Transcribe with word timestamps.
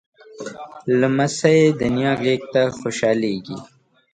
لمسی 0.99 1.61
د 1.79 1.81
نیا 1.95 2.13
غېږ 2.21 2.41
ته 2.53 2.61
خوشحالېږي. 2.79 3.57